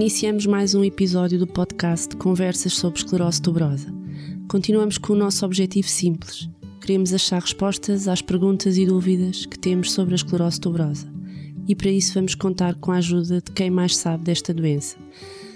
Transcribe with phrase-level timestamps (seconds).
[0.00, 3.92] Iniciamos mais um episódio do podcast Conversas sobre Esclerose Tuberosa.
[4.46, 6.48] Continuamos com o nosso objetivo simples.
[6.80, 11.12] Queremos achar respostas às perguntas e dúvidas que temos sobre a esclerose tuberosa.
[11.66, 14.96] E para isso vamos contar com a ajuda de quem mais sabe desta doença,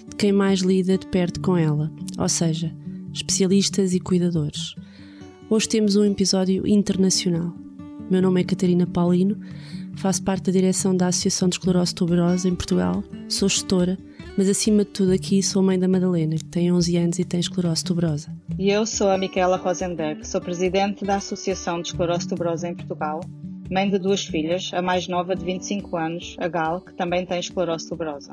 [0.09, 1.89] de quem mais lida de perto com ela,
[2.19, 2.75] ou seja,
[3.15, 4.75] especialistas e cuidadores.
[5.49, 7.55] Hoje temos um episódio internacional.
[8.11, 9.39] Meu nome é Catarina Paulino
[9.97, 13.99] Faço parte da direção da Associação de Esclerose Tuberosa em Portugal, sou gestora,
[14.37, 17.41] mas acima de tudo aqui sou mãe da Madalena, que tem 11 anos e tem
[17.41, 18.35] esclerose tuberosa.
[18.59, 23.21] E eu sou a Micaela Rosenberg, sou presidente da Associação de Esclerose Tuberosa em Portugal,
[23.71, 27.39] mãe de duas filhas, a mais nova de 25 anos, a Gal, que também tem
[27.39, 28.33] esclerose tuberosa.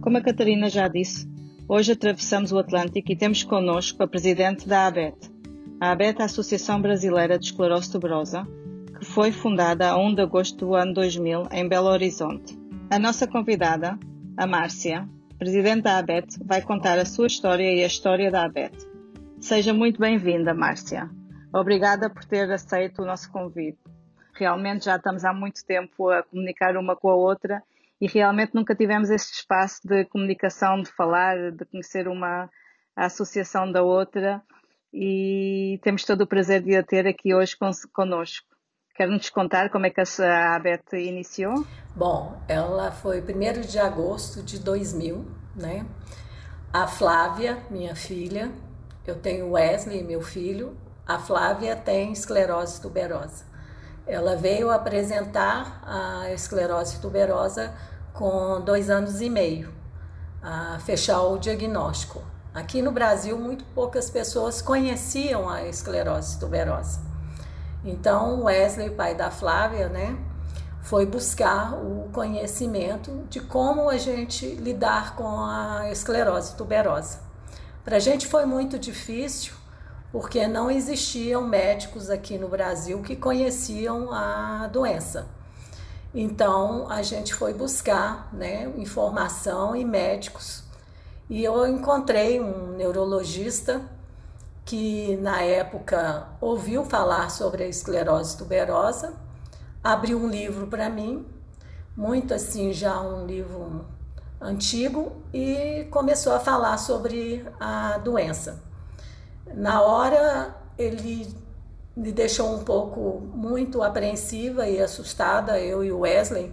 [0.00, 1.28] Como a Catarina já disse,
[1.68, 5.16] hoje atravessamos o Atlântico e temos connosco a presidente da ABET.
[5.80, 8.46] A ABET é a Associação Brasileira de Esclerose Tuberosa,
[8.98, 12.58] que foi fundada a 1 de agosto do ano 2000 em Belo Horizonte.
[12.90, 13.98] A nossa convidada,
[14.36, 15.08] a Márcia,
[15.40, 18.76] presidente da ABET, vai contar a sua história e a história da ABET.
[19.40, 21.08] Seja muito bem-vinda, Márcia.
[21.50, 23.78] Obrigada por ter aceito o nosso convite.
[24.34, 27.62] Realmente já estamos há muito tempo a comunicar uma com a outra
[27.98, 32.50] e realmente nunca tivemos este espaço de comunicação, de falar, de conhecer uma
[32.94, 34.42] associação da outra
[34.92, 37.56] e temos todo o prazer de a ter aqui hoje
[37.94, 38.46] conosco.
[39.00, 41.66] Quer nos contar como é que a ABET iniciou?
[41.96, 45.26] Bom, ela foi 1 de agosto de 2000,
[45.56, 45.86] né?
[46.70, 48.52] A Flávia, minha filha,
[49.06, 50.76] eu tenho Wesley, meu filho,
[51.06, 53.46] a Flávia tem esclerose tuberosa.
[54.06, 57.72] Ela veio apresentar a esclerose tuberosa
[58.12, 59.72] com dois anos e meio,
[60.42, 62.22] a fechar o diagnóstico.
[62.52, 67.09] Aqui no Brasil, muito poucas pessoas conheciam a esclerose tuberosa.
[67.84, 70.18] Então, Wesley, pai da Flávia, né,
[70.82, 77.20] foi buscar o conhecimento de como a gente lidar com a esclerose tuberosa.
[77.84, 79.54] Para a gente foi muito difícil,
[80.12, 85.28] porque não existiam médicos aqui no Brasil que conheciam a doença.
[86.12, 90.64] Então, a gente foi buscar né, informação e médicos.
[91.28, 93.80] E eu encontrei um neurologista
[94.64, 99.14] que na época ouviu falar sobre a esclerose tuberosa,
[99.82, 101.26] abriu um livro para mim,
[101.96, 103.84] muito assim, já um livro
[104.40, 108.62] antigo, e começou a falar sobre a doença.
[109.54, 111.34] Na hora, ele
[111.96, 116.52] me deixou um pouco muito apreensiva e assustada, eu e o Wesley,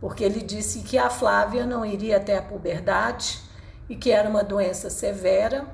[0.00, 3.40] porque ele disse que a Flávia não iria até a puberdade
[3.88, 5.66] e que era uma doença severa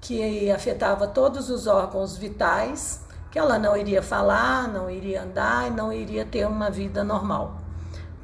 [0.00, 3.00] que afetava todos os órgãos vitais,
[3.30, 7.58] que ela não iria falar, não iria andar e não iria ter uma vida normal.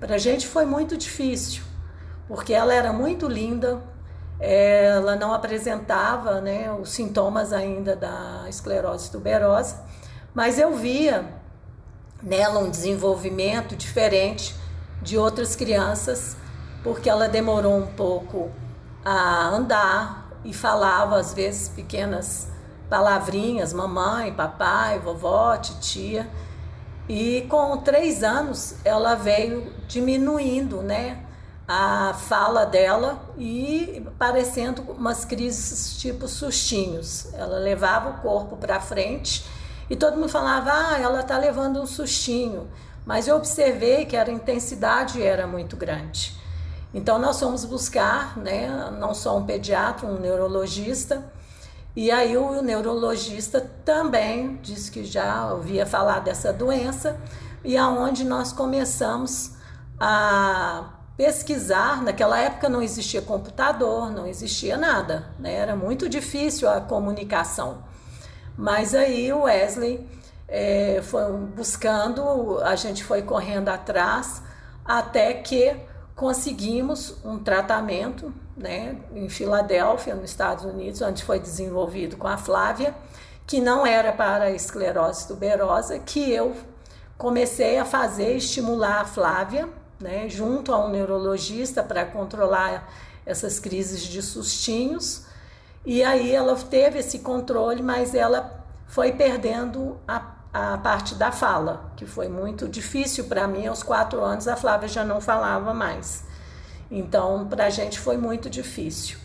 [0.01, 1.63] Para a gente foi muito difícil,
[2.27, 3.81] porque ela era muito linda,
[4.39, 9.81] ela não apresentava né, os sintomas ainda da esclerose tuberosa,
[10.35, 11.25] mas eu via
[12.23, 14.55] nela um desenvolvimento diferente
[15.01, 16.37] de outras crianças,
[16.83, 18.51] porque ela demorou um pouco
[19.05, 22.49] a andar, e falava às vezes pequenas
[22.89, 26.29] palavrinhas, mamãe, papai, vovó, titia.
[27.09, 31.23] E com três anos ela veio diminuindo, né?
[31.69, 37.33] A fala dela e parecendo umas crises tipo sustinhos.
[37.35, 39.45] Ela levava o corpo para frente
[39.91, 42.69] e todo mundo falava: ah, ela está levando um sustinho.
[43.05, 46.35] Mas eu observei que a intensidade era muito grande.
[46.95, 51.25] Então nós fomos buscar, né, não só um pediatra, um neurologista,
[51.95, 57.19] e aí o neurologista também disse que já ouvia falar dessa doença
[57.65, 59.53] e aonde nós começamos
[59.99, 62.03] a pesquisar.
[62.03, 65.55] Naquela época não existia computador, não existia nada, né?
[65.55, 67.79] era muito difícil a comunicação.
[68.57, 70.07] Mas aí o Wesley
[70.47, 74.43] é, foi buscando, a gente foi correndo atrás
[74.85, 75.75] até que
[76.17, 82.95] conseguimos um tratamento né, em Filadélfia, nos Estados Unidos, onde foi desenvolvido com a Flávia,
[83.47, 86.57] que não era para esclerose tuberosa, que eu
[87.19, 89.69] comecei a fazer, estimular a Flávia,
[90.01, 92.91] né, junto a um neurologista para controlar
[93.27, 95.27] essas crises de sustinhos.
[95.85, 98.56] E aí ela teve esse controle, mas ela
[98.87, 103.67] foi perdendo a a parte da fala, que foi muito difícil para mim.
[103.67, 106.25] Aos quatro anos, a Flávia já não falava mais.
[106.91, 109.19] Então, para a gente foi muito difícil.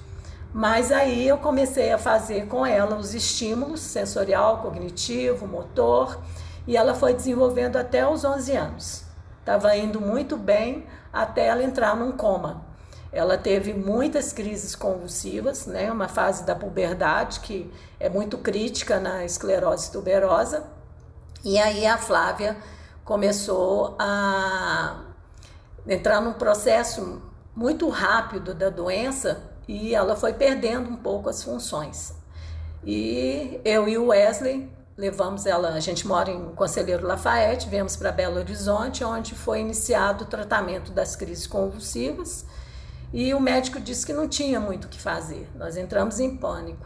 [0.54, 6.20] Mas aí eu comecei a fazer com ela os estímulos sensorial, cognitivo, motor,
[6.68, 9.06] e ela foi desenvolvendo até os 11 anos.
[9.40, 12.66] Estava indo muito bem até ela entrar num coma.
[13.12, 15.92] Ela teve muitas crises convulsivas, né?
[15.92, 20.64] Uma fase da puberdade que é muito crítica na esclerose tuberosa.
[21.44, 22.56] E aí a Flávia
[23.04, 25.02] começou a
[25.88, 27.22] entrar num processo
[27.56, 32.14] muito rápido da doença e ela foi perdendo um pouco as funções.
[32.84, 38.12] E eu e o Wesley levamos ela, a gente mora em Conselheiro Lafayette, viemos para
[38.12, 42.46] Belo Horizonte, onde foi iniciado o tratamento das crises convulsivas.
[43.14, 45.50] E o médico disse que não tinha muito o que fazer.
[45.56, 46.86] Nós entramos em pânico.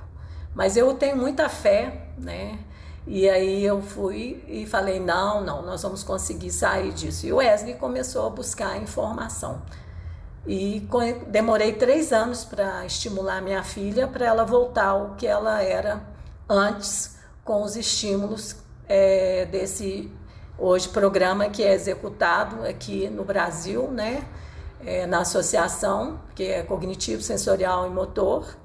[0.54, 2.60] Mas eu tenho muita fé, né?
[3.08, 7.28] E aí eu fui e falei: não, não, nós vamos conseguir sair disso.
[7.28, 9.62] E o Wesley começou a buscar informação.
[10.48, 10.88] E
[11.28, 16.04] demorei três anos para estimular minha filha para ela voltar ao que ela era
[16.48, 18.56] antes, com os estímulos
[18.88, 20.12] é, desse
[20.58, 24.24] hoje programa que é executado aqui no Brasil, né?
[24.86, 28.56] É, na associação, que é cognitivo, sensorial e motor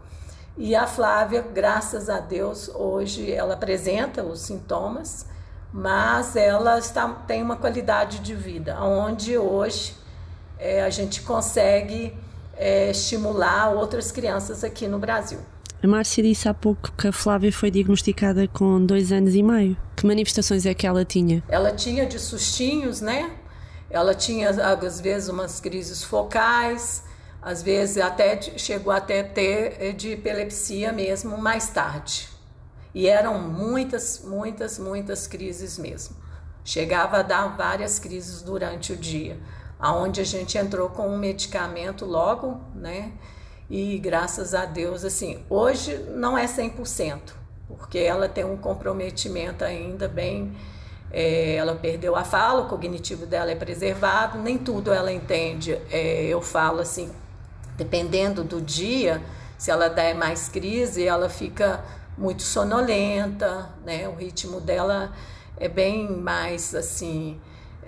[0.62, 5.25] e a Flávia, graças a Deus, hoje ela apresenta os sintomas,
[5.72, 9.94] mas ela está, tem uma qualidade de vida, onde hoje
[10.58, 12.14] é, a gente consegue
[12.56, 15.38] é, estimular outras crianças aqui no Brasil.
[15.82, 19.75] A Márcia disse há pouco que a Flávia foi diagnosticada com dois anos e meio.
[19.96, 21.43] Que manifestações é que ela tinha?
[21.49, 23.31] Ela tinha de sustinhos, né?
[23.90, 27.02] Ela tinha, às vezes, umas crises focais,
[27.42, 32.28] às vezes até chegou até ter eh, de epilepsia mesmo mais tarde.
[32.94, 36.16] E eram muitas, muitas, muitas crises mesmo.
[36.64, 39.38] Chegava a dar várias crises durante o dia,
[39.78, 43.12] aonde a gente entrou com um medicamento logo, né?
[43.70, 47.32] E graças a Deus, assim, hoje não é 100%,
[47.69, 50.54] porque ela tem um comprometimento ainda bem.
[51.12, 55.72] É, ela perdeu a fala, o cognitivo dela é preservado, nem tudo ela entende.
[55.90, 57.10] É, eu falo assim,
[57.76, 59.20] dependendo do dia,
[59.58, 61.84] se ela der mais crise, ela fica
[62.16, 64.08] muito sonolenta, né?
[64.08, 65.12] O ritmo dela
[65.56, 67.40] é bem mais assim,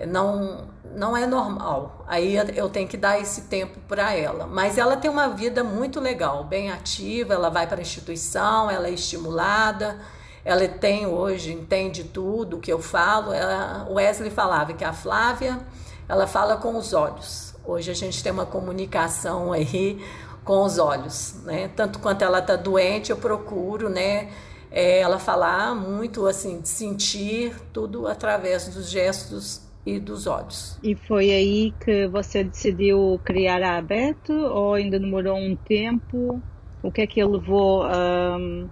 [0.07, 2.05] não não é normal.
[2.07, 4.45] Aí eu tenho que dar esse tempo para ela.
[4.45, 8.87] Mas ela tem uma vida muito legal, bem ativa, ela vai para a instituição, ela
[8.87, 9.97] é estimulada.
[10.45, 13.31] Ela tem hoje, entende tudo o que eu falo.
[13.31, 15.59] Ela, Wesley falava que a Flávia,
[16.07, 17.55] ela fala com os olhos.
[17.65, 20.03] Hoje a gente tem uma comunicação aí
[20.43, 21.69] com os olhos, né?
[21.69, 24.29] Tanto quanto ela está doente, eu procuro, né?
[24.69, 30.77] É, ela falar muito assim, de sentir tudo através dos gestos e dos olhos.
[30.83, 36.41] E foi aí que você decidiu criar a Abeto ou ainda demorou um tempo?
[36.81, 38.67] O que é que levou um,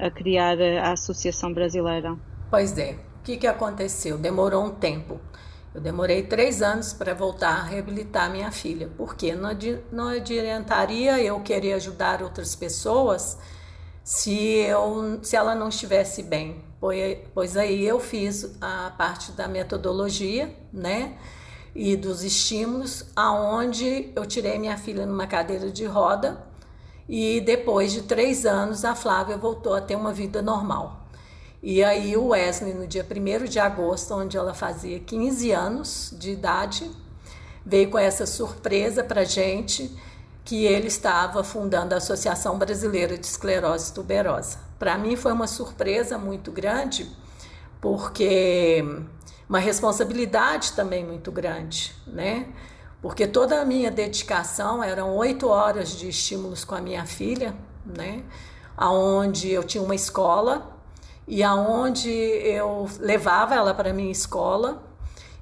[0.00, 2.16] a criar a Associação Brasileira?
[2.50, 4.18] Pois é, o que, que aconteceu?
[4.18, 5.20] Demorou um tempo.
[5.72, 9.50] Eu demorei três anos para voltar a reabilitar minha filha, porque não,
[9.92, 13.38] não adiantaria eu querer ajudar outras pessoas
[14.02, 16.64] se, eu, se ela não estivesse bem.
[16.80, 21.18] Pois, aí eu fiz a parte da metodologia, né?
[21.72, 26.49] E dos estímulos, aonde eu tirei minha filha numa cadeira de roda
[27.10, 31.00] e depois de três anos a Flávia voltou a ter uma vida normal.
[31.60, 36.30] E aí o Wesley, no dia 1 de agosto, onde ela fazia 15 anos de
[36.30, 36.88] idade,
[37.66, 39.90] veio com essa surpresa para gente
[40.44, 44.58] que ele estava fundando a Associação Brasileira de Esclerose Tuberosa.
[44.78, 47.10] Para mim foi uma surpresa muito grande,
[47.80, 48.84] porque
[49.48, 52.46] uma responsabilidade também muito grande, né?
[53.02, 57.54] Porque toda a minha dedicação eram oito horas de estímulos com a minha filha,
[57.84, 58.22] né?
[58.76, 60.76] Aonde eu tinha uma escola
[61.26, 64.82] e aonde eu levava ela para minha escola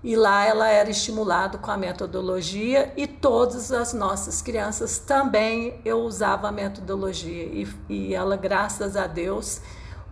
[0.03, 5.99] e lá ela era estimulada com a metodologia e todas as nossas crianças também eu
[6.01, 9.61] usava a metodologia e, e ela graças a Deus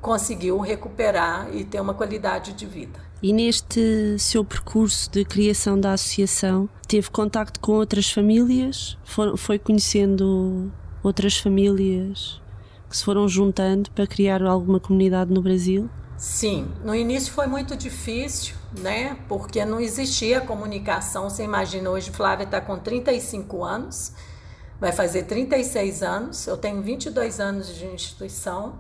[0.01, 3.06] conseguiu recuperar e ter uma qualidade de vida.
[3.23, 8.99] E neste seu percurso de criação da associação, teve contacto com outras famílias?
[9.37, 10.71] Foi conhecendo
[11.03, 12.41] outras famílias
[12.89, 15.89] que se foram juntando para criar alguma comunidade no Brasil?
[16.19, 19.19] Sim, no início foi muito difícil, né?
[19.29, 21.29] Porque não existia comunicação.
[21.29, 24.13] Você imagina, hoje Flávia está com 35 anos,
[24.81, 28.79] vai fazer 36 anos, eu tenho 22 anos de instituição.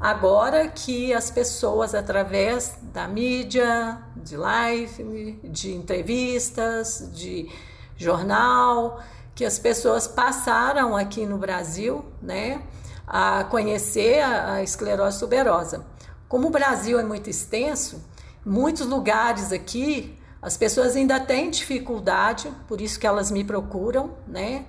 [0.00, 7.48] Agora que as pessoas, através da mídia, de live, de entrevistas, de
[7.96, 9.00] jornal,
[9.34, 12.62] que as pessoas passaram aqui no Brasil, né?
[13.06, 15.84] a conhecer a, esclerose tuberosa.
[16.28, 18.02] Como o Brasil é muito extenso,
[18.44, 24.64] muitos lugares aqui as pessoas ainda têm dificuldade, por isso que elas me procuram, né?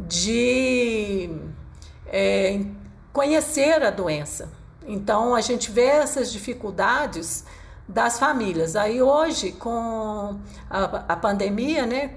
[0.00, 1.30] de
[2.06, 2.60] é,
[3.12, 4.50] conhecer a doença.
[4.86, 7.44] Então a gente vê essas dificuldades
[7.88, 8.76] das famílias.
[8.76, 10.38] Aí hoje, com
[10.70, 12.14] a, a pandemia, né,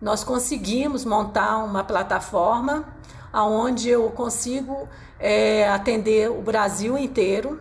[0.00, 2.84] nós conseguimos montar uma plataforma
[3.32, 4.88] onde eu consigo
[5.18, 7.60] é, atender o Brasil inteiro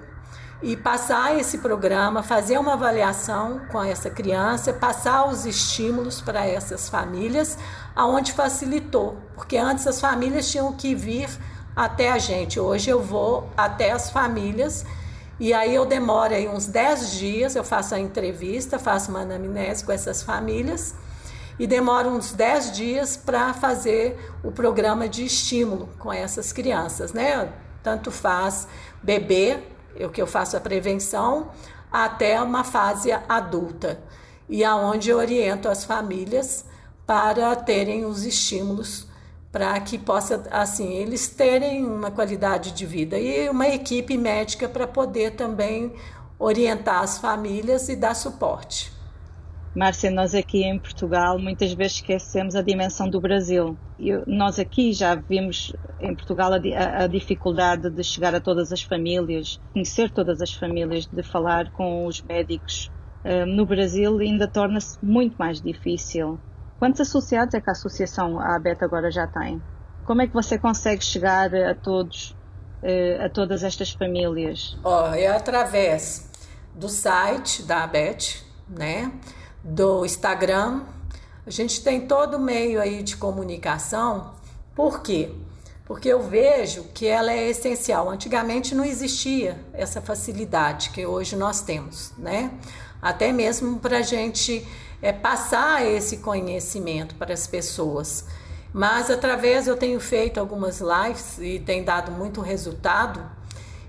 [0.62, 6.88] e passar esse programa, fazer uma avaliação com essa criança, passar os estímulos para essas
[6.88, 7.58] famílias,
[7.96, 11.29] aonde facilitou, porque antes as famílias tinham que vir
[11.75, 12.60] até a gente.
[12.60, 14.86] Hoje eu vou até as famílias
[15.40, 19.84] e aí eu demoro aí uns 10 dias, eu faço a entrevista, faço uma anamnese
[19.84, 20.94] com essas famílias
[21.58, 27.51] e demoro uns 10 dias para fazer o programa de estímulo com essas crianças, né?
[27.84, 28.68] Tanto faz
[29.01, 29.60] bebê,
[29.96, 31.51] eu que eu faço a prevenção,
[31.92, 34.00] até uma fase adulta.
[34.48, 36.66] E aonde eu oriento as famílias
[37.06, 39.08] para terem os estímulos
[39.51, 44.88] para que possa assim eles terem uma qualidade de vida e uma equipe médica para
[44.88, 45.93] poder também
[46.39, 48.91] orientar as famílias e dar suporte.
[49.74, 53.77] Márcia, nós aqui em Portugal muitas vezes esquecemos a dimensão do Brasil.
[53.98, 58.81] Eu, nós aqui já vimos em Portugal a, a, dificuldade de chegar a todas as
[58.81, 62.91] famílias, conhecer todas as famílias, de falar com os médicos.
[63.24, 66.38] Uh, no Brasil ainda torna-se muito mais difícil.
[66.82, 69.62] Quantos associados é que a associação a ABET agora já tem?
[70.04, 72.36] Como é que você consegue chegar a todos,
[72.82, 74.76] uh, a todas estas famílias?
[74.84, 76.28] Oh, é através
[76.74, 79.12] do site da ABET, né?
[79.64, 80.82] do Instagram.
[81.46, 84.34] A gente tem todo meio aí de comunicação.
[84.74, 85.36] Por quê?
[85.86, 88.10] Porque eu vejo que ela é essencial.
[88.10, 92.52] Antigamente não existia essa facilidade que hoje nós temos, né?
[93.00, 94.66] Até mesmo para a gente
[95.01, 98.25] é, passar esse conhecimento para as pessoas.
[98.74, 103.22] Mas através eu tenho feito algumas lives e tem dado muito resultado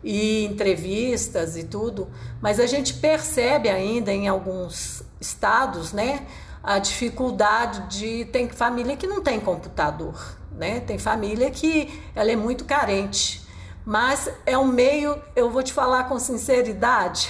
[0.03, 2.09] e entrevistas e tudo,
[2.41, 6.27] mas a gente percebe ainda em alguns estados, né,
[6.63, 10.81] a dificuldade de tem família que não tem computador, né?
[10.81, 13.43] Tem família que ela é muito carente.
[13.85, 17.29] Mas é um meio, eu vou te falar com sinceridade,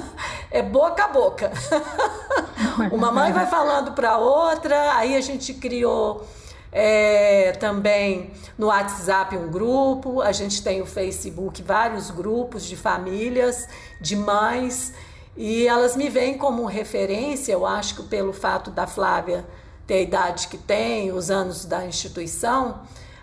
[0.50, 1.50] é boca a boca.
[2.92, 6.26] Uma mãe vai falando para outra, aí a gente criou
[6.70, 13.68] é, também no WhatsApp um grupo, a gente tem o Facebook vários grupos de famílias,
[14.00, 14.92] de mães,
[15.36, 19.44] e elas me veem como referência, eu acho que pelo fato da Flávia
[19.86, 22.82] ter a idade que tem, os anos da instituição,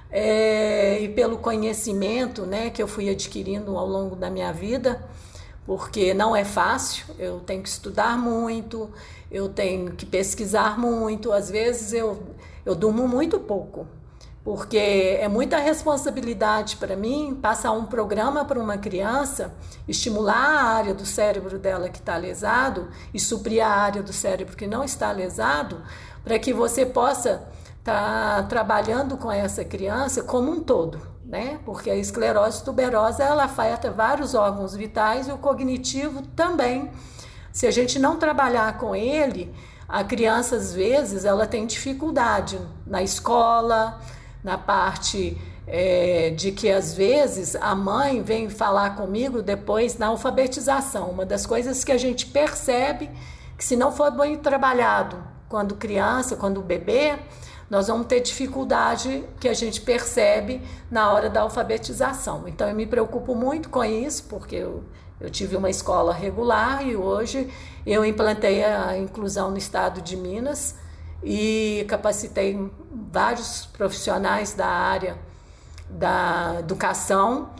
[0.10, 5.02] é, e pelo conhecimento né, que eu fui adquirindo ao longo da minha vida,
[5.66, 8.90] porque não é fácil, eu tenho que estudar muito,
[9.32, 12.22] eu tenho que pesquisar muito, às vezes eu
[12.66, 13.88] eu durmo muito pouco,
[14.44, 19.54] porque é muita responsabilidade para mim passar um programa para uma criança,
[19.88, 24.56] estimular a área do cérebro dela que está lesado e suprir a área do cérebro
[24.56, 25.82] que não está lesado,
[26.24, 27.48] para que você possa
[27.80, 31.60] estar tá trabalhando com essa criança como um todo, né?
[31.66, 36.92] Porque a esclerose tuberosa ela afeta vários órgãos vitais e o cognitivo também.
[37.52, 39.54] Se a gente não trabalhar com ele,
[39.88, 44.00] a criança às vezes ela tem dificuldade na escola,
[44.44, 51.10] na parte é, de que às vezes a mãe vem falar comigo depois na alfabetização.
[51.10, 53.10] Uma das coisas que a gente percebe
[53.58, 57.20] que se não for bem trabalhado quando criança, quando bebê,
[57.70, 62.48] nós vamos ter dificuldade que a gente percebe na hora da alfabetização.
[62.48, 64.84] Então eu me preocupo muito com isso, porque eu,
[65.22, 67.48] eu tive uma escola regular e hoje
[67.86, 70.76] eu implantei a inclusão no estado de Minas
[71.24, 72.72] e capacitei
[73.12, 75.18] vários profissionais da área
[75.90, 77.52] da educação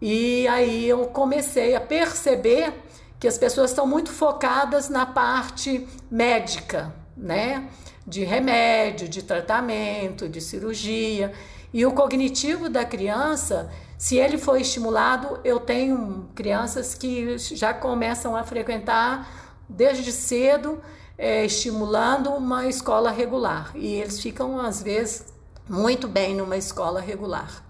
[0.00, 2.72] e aí eu comecei a perceber
[3.18, 7.68] que as pessoas estão muito focadas na parte médica, né?
[8.06, 11.32] De remédio, de tratamento, de cirurgia.
[11.70, 13.70] E o cognitivo da criança
[14.00, 19.28] se ele for estimulado, eu tenho crianças que já começam a frequentar
[19.68, 20.80] desde cedo,
[21.18, 23.70] é, estimulando uma escola regular.
[23.74, 25.26] E eles ficam, às vezes,
[25.68, 27.62] muito bem numa escola regular.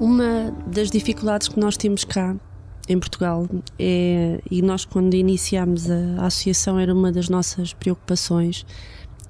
[0.00, 2.34] Uma das dificuldades que nós temos cá
[2.88, 3.46] em Portugal
[3.78, 8.66] é, e nós quando iniciámos a, associação era uma das nossas preocupações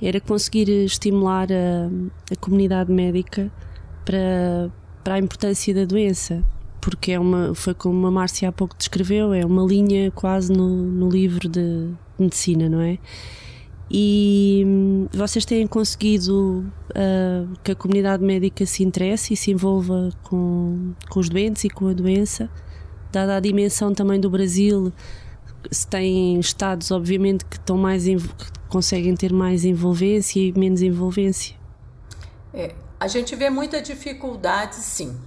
[0.00, 3.52] era conseguir estimular a, a comunidade médica
[4.08, 4.70] para,
[5.04, 6.42] para a importância da doença,
[6.80, 10.66] porque é uma, foi como a Márcia há pouco descreveu, é uma linha quase no,
[10.66, 12.96] no livro de medicina, não é?
[13.90, 20.08] E hum, vocês têm conseguido uh, que a comunidade médica se interesse e se envolva
[20.22, 22.48] com, com os doentes e com a doença,
[23.12, 24.90] dada a dimensão também do Brasil,
[25.70, 28.18] se tem estados, obviamente, que estão mais que
[28.70, 31.54] conseguem ter mais envolvência e menos envolvência.
[32.54, 35.18] É, a gente vê muita dificuldade, sim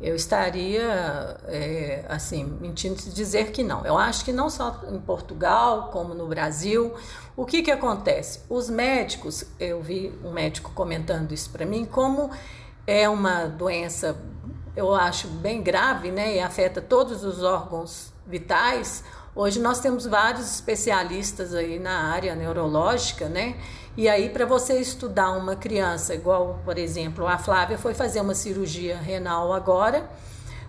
[0.00, 3.84] eu estaria é, assim mentindo se dizer que não.
[3.84, 6.94] Eu acho que não só em Portugal como no Brasil,
[7.36, 8.40] o que que acontece?
[8.48, 12.30] Os médicos, eu vi um médico comentando isso para mim, como
[12.86, 14.16] é uma doença,
[14.74, 19.04] eu acho bem grave, né, e afeta todos os órgãos vitais.
[19.34, 23.56] Hoje nós temos vários especialistas aí na área neurológica, né?
[23.96, 28.34] E aí, para você estudar uma criança, igual, por exemplo, a Flávia foi fazer uma
[28.34, 30.08] cirurgia renal agora,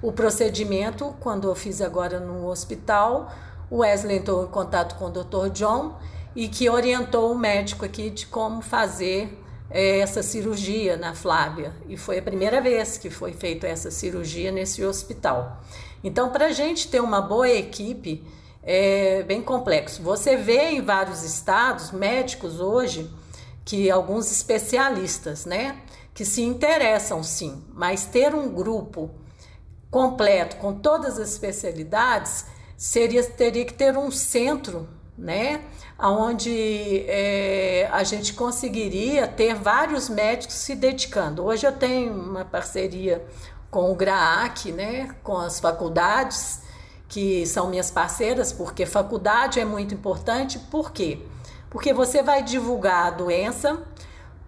[0.02, 3.32] o procedimento, quando eu fiz agora no hospital,
[3.70, 5.50] o Wesley entrou em contato com o Dr.
[5.54, 5.96] John
[6.36, 9.38] e que orientou o médico aqui de como fazer
[9.70, 11.72] é, essa cirurgia na Flávia.
[11.88, 15.62] E foi a primeira vez que foi feita essa cirurgia nesse hospital.
[16.04, 18.26] Então, para a gente ter uma boa equipe,
[18.64, 20.02] é bem complexo.
[20.04, 23.10] Você vê em vários estados médicos hoje
[23.66, 25.78] que alguns especialistas, né,
[26.14, 29.10] que se interessam sim, mas ter um grupo
[29.90, 32.46] completo com todas as especialidades
[32.78, 35.62] seria teria que ter um centro, né,
[36.00, 41.46] onde é, a gente conseguiria ter vários médicos se dedicando.
[41.46, 43.24] Hoje eu tenho uma parceria
[43.70, 46.61] com o GRAAC, né, com as faculdades
[47.12, 51.20] que são minhas parceiras, porque faculdade é muito importante, por quê?
[51.70, 53.84] Porque você vai divulgar a doença,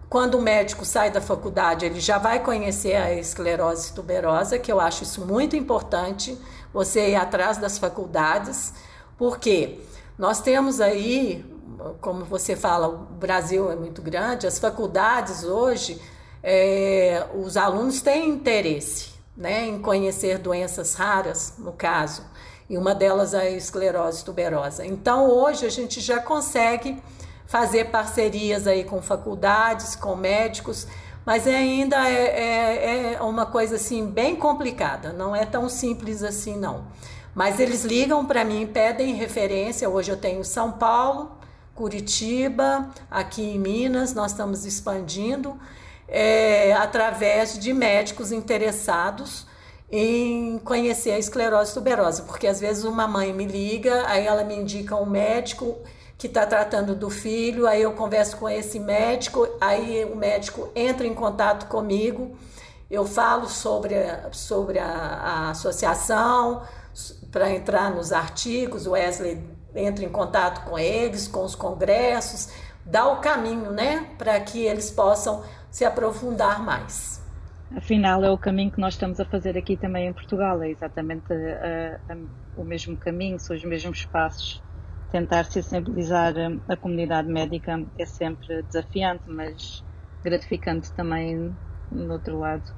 [0.08, 4.80] quando o médico sai da faculdade, ele já vai conhecer a esclerose tuberosa, que eu
[4.80, 6.38] acho isso muito importante,
[6.72, 8.72] você ir atrás das faculdades,
[9.18, 9.80] porque
[10.16, 11.44] nós temos aí,
[12.00, 16.00] como você fala, o Brasil é muito grande, as faculdades hoje,
[16.42, 22.22] é, os alunos têm interesse né, em conhecer doenças raras, no caso
[22.68, 24.84] e uma delas é a esclerose tuberosa.
[24.84, 27.02] Então, hoje a gente já consegue
[27.46, 30.86] fazer parcerias aí com faculdades, com médicos,
[31.26, 36.58] mas ainda é, é, é uma coisa assim bem complicada, não é tão simples assim
[36.58, 36.86] não.
[37.34, 39.88] Mas eles ligam para mim, pedem referência.
[39.88, 41.32] Hoje eu tenho São Paulo,
[41.74, 45.58] Curitiba, aqui em Minas, nós estamos expandindo
[46.06, 49.46] é, através de médicos interessados
[49.96, 54.56] em conhecer a esclerose tuberosa, porque às vezes uma mãe me liga, aí ela me
[54.56, 55.76] indica um médico
[56.18, 61.06] que está tratando do filho, aí eu converso com esse médico, aí o médico entra
[61.06, 62.36] em contato comigo,
[62.90, 63.94] eu falo sobre,
[64.32, 66.62] sobre a, a associação,
[67.30, 69.40] para entrar nos artigos, o Wesley
[69.76, 72.48] entra em contato com eles, com os congressos,
[72.84, 77.13] dá o caminho, né, para que eles possam se aprofundar mais.
[77.76, 81.32] Afinal, é o caminho que nós estamos a fazer aqui também em Portugal, é exatamente
[81.32, 82.16] a, a,
[82.56, 84.62] o mesmo caminho, são os mesmos passos.
[85.10, 86.34] Tentar sensibilizar
[86.68, 89.84] a comunidade médica é sempre desafiante, mas
[90.24, 91.54] gratificante também
[91.90, 92.74] no outro lado.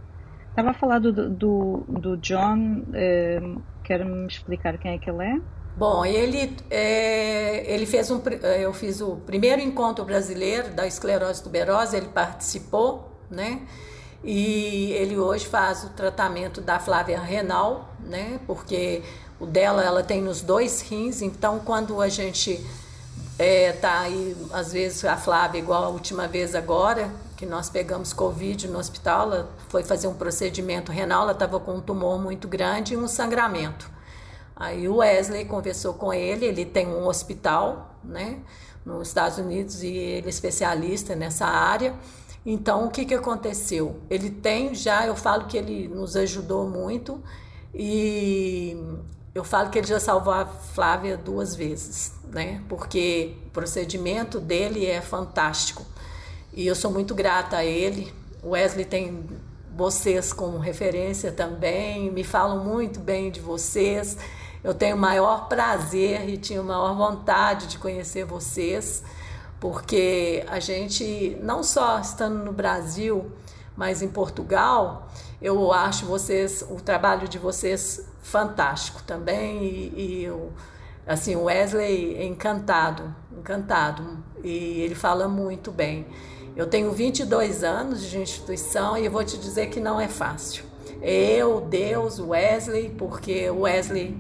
[0.51, 3.41] Estava a falar do, do, do John, eh,
[3.85, 5.41] quer-me explicar quem é que ele é?
[5.77, 8.23] Bom, ele, é, ele fez um.
[8.59, 13.67] Eu fiz o primeiro encontro brasileiro da esclerose tuberosa, ele participou, né?
[14.27, 18.41] E ele hoje faz o tratamento da Flávia renal, né?
[18.45, 19.05] Porque
[19.39, 22.61] o dela ela tem nos dois rins, então quando a gente
[23.39, 28.13] é, tá aí, às vezes a Flávia, igual a última vez agora, que nós pegamos
[28.13, 32.49] Covid no hospital, ela foi fazer um procedimento renal, ela estava com um tumor muito
[32.49, 33.89] grande e um sangramento.
[34.57, 38.41] Aí o Wesley conversou com ele, ele tem um hospital, né,
[38.85, 41.95] nos Estados Unidos e ele é especialista nessa área.
[42.49, 44.01] Então, o que, que aconteceu?
[44.09, 47.21] Ele tem já, eu falo que ele nos ajudou muito
[47.75, 48.77] e
[49.35, 52.63] eu falo que ele já salvou a Flávia duas vezes, né?
[52.69, 55.85] Porque o procedimento dele é fantástico
[56.55, 58.15] e eu sou muito grata a ele.
[58.45, 59.27] Wesley tem
[59.77, 64.17] vocês como referência também, me falam muito bem de vocês.
[64.63, 69.03] Eu tenho o maior prazer e tinha maior vontade de conhecer vocês
[69.61, 73.31] porque a gente, não só estando no Brasil,
[73.77, 75.09] mas em Portugal,
[75.41, 80.53] eu acho vocês, o trabalho de vocês fantástico também e, e eu,
[81.07, 86.07] assim, o Wesley é encantado, encantado e ele fala muito bem.
[86.57, 90.65] Eu tenho 22 anos de instituição e eu vou te dizer que não é fácil.
[91.03, 94.17] Eu, Deus, Wesley, porque o Wesley,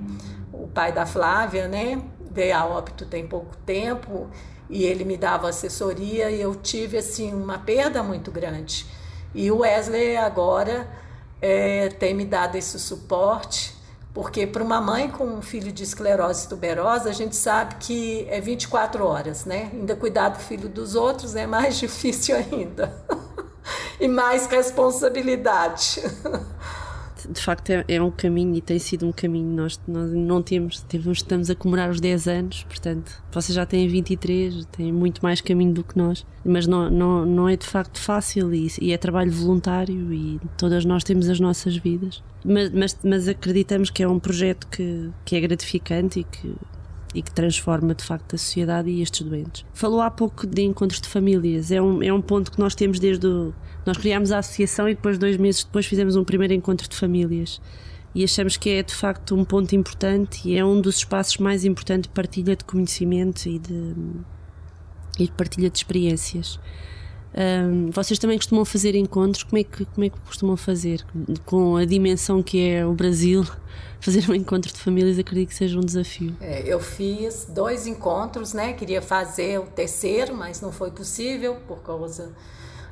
[0.52, 4.28] o pai da Flávia, né, veio a óbito tem pouco tempo
[4.68, 8.86] e ele me dava assessoria e eu tive assim uma perda muito grande.
[9.34, 10.88] E o Wesley agora
[11.40, 13.74] é, tem me dado esse suporte,
[14.14, 18.40] porque para uma mãe com um filho de esclerose tuberosa, a gente sabe que é
[18.40, 19.70] 24 horas, né?
[19.72, 22.92] Ainda cuidar do filho dos outros é mais difícil ainda.
[24.00, 26.02] e mais responsabilidade.
[27.30, 29.54] de facto é, é, um caminho e tem sido um caminho.
[29.54, 33.86] Nós, nós não temos, temos, estamos a comemorar os 10 anos, portanto, vocês já têm
[33.88, 38.00] 23, têm muito mais caminho do que nós, mas não, não, não é de facto
[38.00, 42.22] fácil e, e é trabalho voluntário e todas nós temos as nossas vidas.
[42.44, 46.54] Mas, mas, mas acreditamos que é um projeto que, que é gratificante e que,
[47.14, 49.64] e que transforma de facto a sociedade e estes doentes.
[49.72, 53.00] Falou há pouco de encontros de famílias, é um, é um ponto que nós temos
[53.00, 53.54] desde o.
[53.86, 57.60] Nós criámos a associação e depois, dois meses depois, fizemos um primeiro encontro de famílias.
[58.12, 61.64] E achamos que é de facto um ponto importante e é um dos espaços mais
[61.64, 63.94] importantes de partilha de conhecimento e de,
[65.18, 66.58] e de partilha de experiências.
[67.36, 69.44] Um, vocês também costumam fazer encontros?
[69.44, 71.04] Como é, que, como é que costumam fazer?
[71.44, 73.46] Com a dimensão que é o Brasil,
[74.00, 76.34] fazer um encontro de famílias acredito que seja um desafio.
[76.40, 78.72] É, eu fiz dois encontros, né?
[78.72, 82.32] Queria fazer o terceiro, mas não foi possível por causa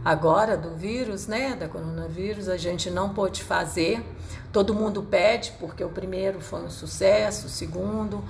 [0.05, 1.57] agora do vírus, né?
[1.57, 4.05] Da coronavírus, a gente não pôde fazer.
[4.53, 8.23] Todo mundo pede, porque o primeiro foi um sucesso, o segundo.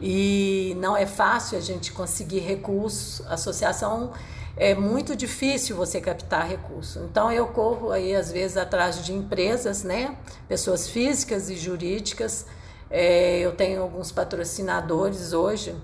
[0.00, 3.26] E não é fácil a gente conseguir recursos.
[3.26, 4.12] A associação
[4.56, 7.00] é muito difícil você captar recurso.
[7.10, 10.16] Então eu corro aí às vezes atrás de empresas, né,
[10.48, 12.46] pessoas físicas e jurídicas.
[12.90, 15.76] É, eu tenho alguns patrocinadores hoje.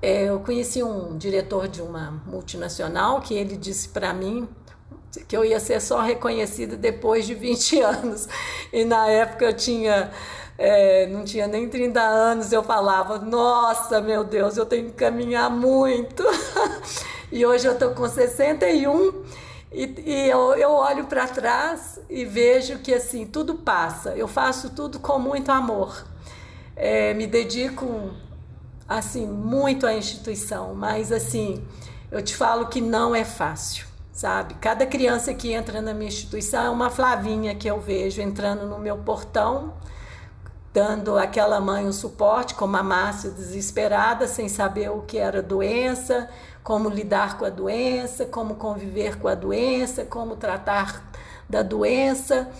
[0.00, 4.48] É, eu conheci um diretor de uma multinacional que ele disse para mim
[5.24, 8.28] que eu ia ser só reconhecida depois de 20 anos.
[8.72, 10.10] E na época eu tinha
[10.58, 15.50] é, não tinha nem 30 anos, eu falava, nossa, meu Deus, eu tenho que caminhar
[15.50, 16.24] muito.
[17.30, 19.24] E hoje eu estou com 61
[19.72, 24.10] e, e eu, eu olho para trás e vejo que assim tudo passa.
[24.10, 26.06] Eu faço tudo com muito amor.
[26.76, 28.12] É, me dedico
[28.88, 31.64] assim muito à instituição, mas assim
[32.10, 34.54] eu te falo que não é fácil, sabe?
[34.54, 38.78] Cada criança que entra na minha instituição é uma Flavinha que eu vejo entrando no
[38.78, 39.74] meu portão
[40.76, 46.28] dando àquela mãe um suporte, como a Márcia, desesperada, sem saber o que era doença,
[46.62, 51.10] como lidar com a doença, como conviver com a doença, como tratar
[51.48, 52.50] da doença.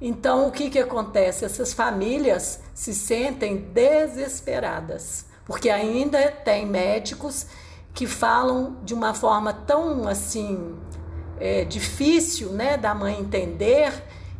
[0.00, 1.44] Então, o que, que acontece?
[1.44, 7.44] Essas famílias se sentem desesperadas, porque ainda tem médicos
[7.92, 10.74] que falam de uma forma tão assim
[11.40, 13.92] é, difícil né, da mãe entender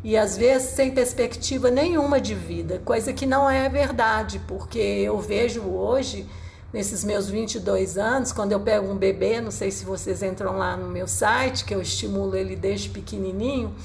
[0.03, 5.19] e às vezes sem perspectiva nenhuma de vida, coisa que não é verdade, porque eu
[5.19, 6.25] vejo hoje,
[6.71, 10.77] nesses meus 22 anos, quando eu pego um bebê, não sei se vocês entram lá
[10.77, 13.75] no meu site, que eu estimulo ele desde pequenininho,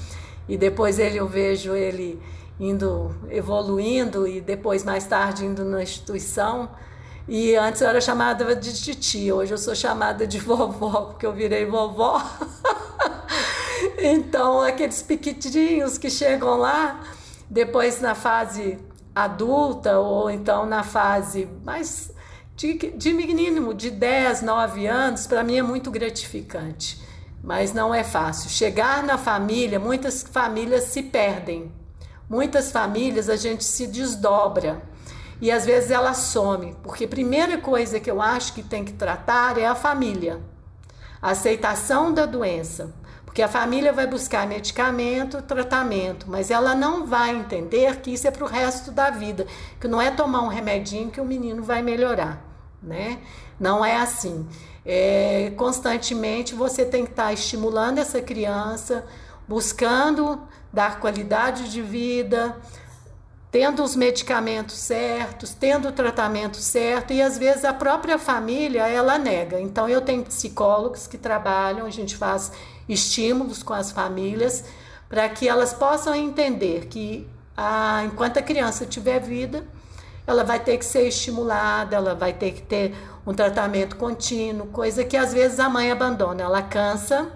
[0.47, 2.21] e depois ele eu vejo ele
[2.57, 6.69] indo evoluindo e depois mais tarde indo na instituição.
[7.27, 11.33] E antes eu era chamada de titia, hoje eu sou chamada de vovó, porque eu
[11.33, 12.21] virei vovó.
[14.07, 17.01] Então, aqueles pequitinhos que chegam lá,
[17.49, 18.77] depois na fase
[19.15, 22.11] adulta, ou então na fase mais
[22.55, 27.01] de, de mínimo, de 10, 9 anos, para mim é muito gratificante.
[27.43, 28.47] Mas não é fácil.
[28.47, 31.71] Chegar na família, muitas famílias se perdem.
[32.29, 34.83] Muitas famílias a gente se desdobra.
[35.41, 38.93] E às vezes ela some, porque a primeira coisa que eu acho que tem que
[38.93, 40.39] tratar é a família.
[41.19, 42.93] A aceitação da doença.
[43.35, 48.31] Porque a família vai buscar medicamento, tratamento, mas ela não vai entender que isso é
[48.31, 49.45] para o resto da vida,
[49.77, 52.41] que não é tomar um remedinho que o menino vai melhorar,
[52.81, 53.19] né?
[53.59, 54.47] Não é assim.
[54.85, 59.05] É, constantemente você tem que estar tá estimulando essa criança,
[59.45, 62.55] buscando dar qualidade de vida,
[63.51, 69.17] tendo os medicamentos certos, tendo o tratamento certo e às vezes a própria família ela
[69.17, 69.59] nega.
[69.59, 72.53] Então eu tenho psicólogos que trabalham, a gente faz
[72.87, 74.63] estímulos com as famílias
[75.09, 79.65] para que elas possam entender que a, enquanto a criança tiver vida,
[80.27, 82.95] ela vai ter que ser estimulada, ela vai ter que ter
[83.25, 87.31] um tratamento contínuo, coisa que às vezes a mãe abandona, ela cansa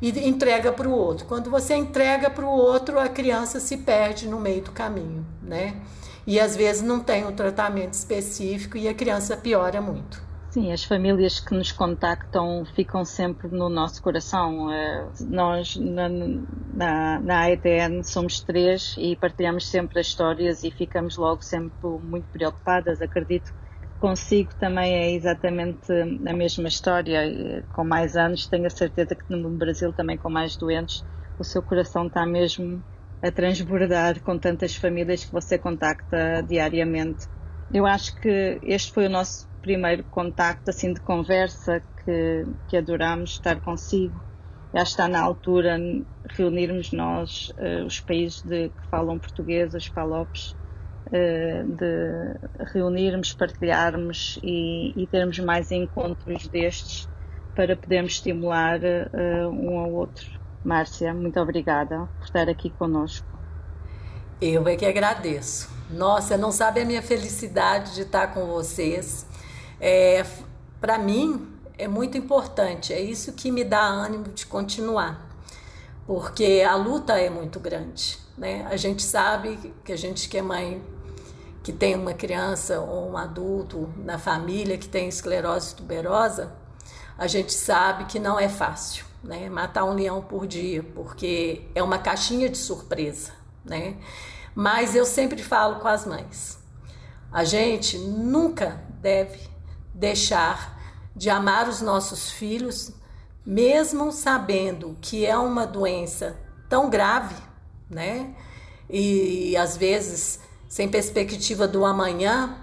[0.00, 1.26] e entrega para o outro.
[1.26, 5.76] Quando você entrega para o outro, a criança se perde no meio do caminho, né?
[6.26, 10.29] E às vezes não tem um tratamento específico e a criança piora muito.
[10.52, 14.70] Sim, as famílias que nos contactam ficam sempre no nosso coração.
[14.72, 21.16] Eh, nós, na, na, na AETN, somos três e partilhamos sempre as histórias e ficamos
[21.16, 23.00] logo sempre muito preocupadas.
[23.00, 23.52] Acredito
[23.96, 25.86] consigo também é exatamente
[26.26, 30.56] a mesma história, com mais anos, tenho a certeza que no Brasil também com mais
[30.56, 31.04] doentes,
[31.38, 32.82] o seu coração está mesmo
[33.22, 37.26] a transbordar com tantas famílias que você contacta diariamente.
[37.72, 43.30] Eu acho que este foi o nosso primeiro contacto assim de conversa que, que adoramos
[43.30, 44.20] estar consigo.
[44.74, 45.78] Já está na altura
[46.28, 50.56] reunirmos nós, uh, os países de, que falam português, os palopes,
[51.06, 57.08] uh, de reunirmos, partilharmos e, e, termos mais encontros destes
[57.54, 60.26] para podermos estimular uh, um ao outro.
[60.64, 63.26] Márcia, muito obrigada por estar aqui conosco.
[64.40, 65.79] Eu é que agradeço.
[65.92, 69.26] Nossa, não sabe a minha felicidade de estar com vocês.
[69.80, 70.24] É,
[70.80, 75.28] Para mim, é muito importante, é isso que me dá ânimo de continuar,
[76.06, 78.18] porque a luta é muito grande.
[78.36, 78.66] Né?
[78.70, 80.82] A gente sabe que a gente que é mãe,
[81.62, 86.52] que tem uma criança ou um adulto na família que tem esclerose tuberosa,
[87.18, 89.48] a gente sabe que não é fácil né?
[89.48, 93.32] Matar um leão por dia, porque é uma caixinha de surpresa,
[93.64, 93.96] né?
[94.54, 96.58] Mas eu sempre falo com as mães:
[97.32, 99.48] a gente nunca deve
[99.94, 100.78] deixar
[101.14, 102.92] de amar os nossos filhos,
[103.44, 106.36] mesmo sabendo que é uma doença
[106.68, 107.36] tão grave,
[107.88, 108.34] né?
[108.88, 112.56] E às vezes sem perspectiva do amanhã.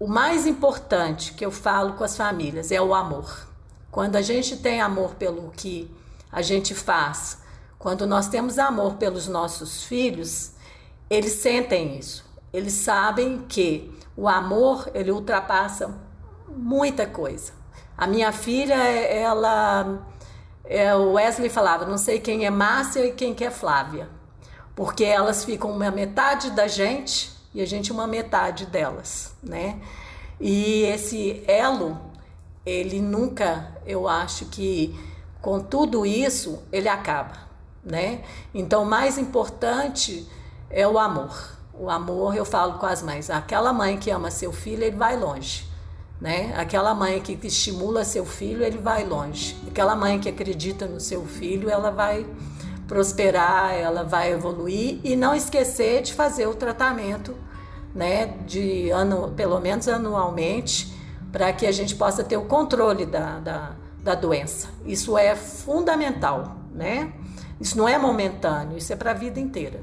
[0.00, 3.46] O mais importante que eu falo com as famílias é o amor.
[3.90, 5.94] Quando a gente tem amor pelo que
[6.32, 7.38] a gente faz,
[7.78, 10.52] quando nós temos amor pelos nossos filhos,
[11.08, 12.24] eles sentem isso.
[12.52, 15.94] Eles sabem que o amor, ele ultrapassa
[16.48, 17.52] muita coisa.
[17.96, 20.06] A minha filha, ela
[20.64, 24.08] é, o Wesley falava, não sei quem é Márcia e quem que é Flávia,
[24.74, 29.80] porque elas ficam uma metade da gente e a gente uma metade delas, né?
[30.40, 31.98] E esse elo
[32.66, 34.98] ele nunca, eu acho que
[35.40, 37.38] com tudo isso, ele acaba,
[37.84, 38.24] né?
[38.52, 40.28] Então, mais importante
[40.70, 41.56] é o amor.
[41.78, 45.16] O amor, eu falo com as mães, aquela mãe que ama seu filho, ele vai
[45.16, 45.68] longe,
[46.18, 46.54] né?
[46.56, 49.56] Aquela mãe que estimula seu filho, ele vai longe.
[49.68, 52.26] Aquela mãe que acredita no seu filho, ela vai
[52.88, 57.36] prosperar, ela vai evoluir e não esquecer de fazer o tratamento,
[57.94, 60.94] né, de ano, pelo menos anualmente,
[61.32, 64.68] para que a gente possa ter o controle da, da, da doença.
[64.84, 67.12] Isso é fundamental, né?
[67.60, 69.80] Isso não é momentâneo, isso é para a vida inteira.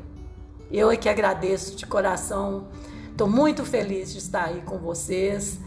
[0.73, 2.67] Eu é que agradeço de coração,
[3.11, 5.59] estou muito feliz de estar aí com vocês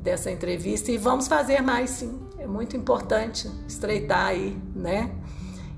[0.00, 2.20] dessa entrevista e vamos fazer mais sim.
[2.38, 5.10] É muito importante estreitar aí, né?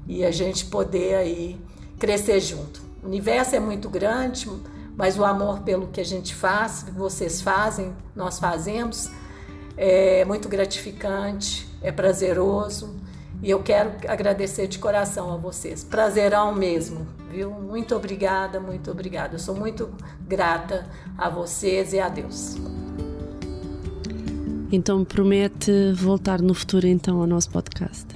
[0.06, 1.58] E a gente poder aí
[1.98, 2.82] crescer junto.
[3.02, 4.50] O universo é muito grande,
[4.94, 9.10] mas o amor pelo que a gente faz, que vocês fazem, nós fazemos,
[9.78, 13.00] é muito gratificante, é prazeroso
[13.44, 15.84] e eu quero agradecer de coração a vocês.
[15.84, 17.50] Prazerão mesmo, viu?
[17.50, 19.34] Muito obrigada, muito obrigada.
[19.34, 19.90] Eu sou muito
[20.26, 20.86] grata
[21.18, 22.56] a vocês e a Deus.
[24.72, 28.06] Então promete voltar no futuro então ao nosso podcast.